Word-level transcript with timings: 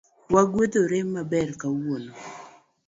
Wagwedhore 0.33 0.97
maber 1.13 1.49
kawuono 1.61 2.13